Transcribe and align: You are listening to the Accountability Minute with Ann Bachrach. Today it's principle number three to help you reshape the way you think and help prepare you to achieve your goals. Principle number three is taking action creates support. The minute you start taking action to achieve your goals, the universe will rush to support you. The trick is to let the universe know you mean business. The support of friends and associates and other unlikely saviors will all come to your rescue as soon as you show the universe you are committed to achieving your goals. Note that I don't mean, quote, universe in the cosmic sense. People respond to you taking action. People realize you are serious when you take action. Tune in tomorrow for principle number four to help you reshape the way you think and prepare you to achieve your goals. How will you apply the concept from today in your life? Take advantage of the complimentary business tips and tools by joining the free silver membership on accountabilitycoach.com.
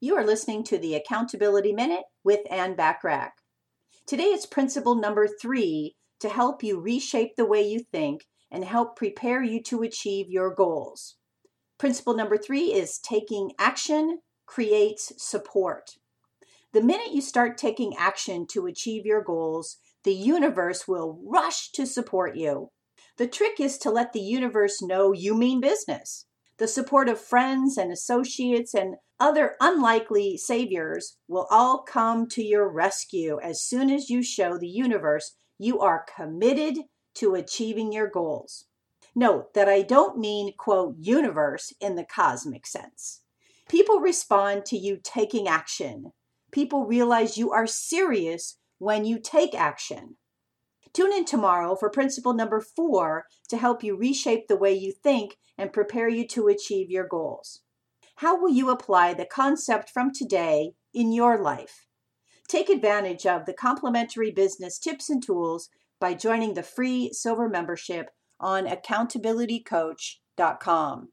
You 0.00 0.14
are 0.14 0.24
listening 0.24 0.62
to 0.64 0.78
the 0.78 0.94
Accountability 0.94 1.72
Minute 1.72 2.04
with 2.22 2.40
Ann 2.52 2.76
Bachrach. 2.76 3.32
Today 4.06 4.26
it's 4.26 4.46
principle 4.46 4.94
number 4.94 5.26
three 5.26 5.96
to 6.20 6.28
help 6.28 6.62
you 6.62 6.78
reshape 6.78 7.34
the 7.34 7.44
way 7.44 7.62
you 7.62 7.80
think 7.80 8.26
and 8.48 8.64
help 8.64 8.94
prepare 8.94 9.42
you 9.42 9.60
to 9.64 9.82
achieve 9.82 10.30
your 10.30 10.54
goals. 10.54 11.16
Principle 11.78 12.14
number 12.14 12.36
three 12.38 12.72
is 12.72 13.00
taking 13.00 13.50
action 13.58 14.20
creates 14.46 15.12
support. 15.16 15.96
The 16.72 16.80
minute 16.80 17.12
you 17.12 17.20
start 17.20 17.58
taking 17.58 17.96
action 17.98 18.46
to 18.52 18.66
achieve 18.66 19.04
your 19.04 19.24
goals, 19.24 19.78
the 20.04 20.14
universe 20.14 20.86
will 20.86 21.20
rush 21.24 21.72
to 21.72 21.84
support 21.86 22.36
you. 22.36 22.70
The 23.16 23.26
trick 23.26 23.58
is 23.58 23.76
to 23.78 23.90
let 23.90 24.12
the 24.12 24.20
universe 24.20 24.80
know 24.80 25.10
you 25.10 25.34
mean 25.34 25.60
business. 25.60 26.26
The 26.58 26.68
support 26.68 27.08
of 27.08 27.20
friends 27.20 27.76
and 27.76 27.90
associates 27.90 28.74
and 28.74 28.94
other 29.20 29.56
unlikely 29.60 30.36
saviors 30.36 31.16
will 31.26 31.46
all 31.50 31.82
come 31.82 32.28
to 32.28 32.42
your 32.42 32.68
rescue 32.68 33.38
as 33.42 33.62
soon 33.62 33.90
as 33.90 34.10
you 34.10 34.22
show 34.22 34.56
the 34.56 34.68
universe 34.68 35.34
you 35.58 35.80
are 35.80 36.06
committed 36.16 36.78
to 37.14 37.34
achieving 37.34 37.92
your 37.92 38.08
goals. 38.08 38.66
Note 39.14 39.54
that 39.54 39.68
I 39.68 39.82
don't 39.82 40.18
mean, 40.18 40.52
quote, 40.56 40.94
universe 41.00 41.72
in 41.80 41.96
the 41.96 42.04
cosmic 42.04 42.66
sense. 42.66 43.22
People 43.68 43.98
respond 43.98 44.64
to 44.66 44.76
you 44.76 44.98
taking 45.02 45.48
action. 45.48 46.12
People 46.52 46.86
realize 46.86 47.36
you 47.36 47.50
are 47.50 47.66
serious 47.66 48.58
when 48.78 49.04
you 49.04 49.18
take 49.18 49.54
action. 49.54 50.16
Tune 50.92 51.12
in 51.12 51.24
tomorrow 51.24 51.74
for 51.74 51.90
principle 51.90 52.32
number 52.32 52.60
four 52.60 53.26
to 53.48 53.56
help 53.56 53.82
you 53.82 53.96
reshape 53.96 54.46
the 54.46 54.56
way 54.56 54.72
you 54.72 54.92
think 54.92 55.36
and 55.58 55.72
prepare 55.72 56.08
you 56.08 56.26
to 56.28 56.48
achieve 56.48 56.90
your 56.90 57.06
goals. 57.06 57.60
How 58.18 58.36
will 58.36 58.50
you 58.50 58.70
apply 58.70 59.14
the 59.14 59.24
concept 59.24 59.90
from 59.90 60.12
today 60.12 60.72
in 60.92 61.12
your 61.12 61.40
life? 61.40 61.86
Take 62.48 62.68
advantage 62.68 63.24
of 63.26 63.46
the 63.46 63.52
complimentary 63.52 64.32
business 64.32 64.80
tips 64.80 65.08
and 65.08 65.22
tools 65.22 65.68
by 66.00 66.14
joining 66.14 66.54
the 66.54 66.64
free 66.64 67.12
silver 67.12 67.48
membership 67.48 68.10
on 68.40 68.66
accountabilitycoach.com. 68.66 71.08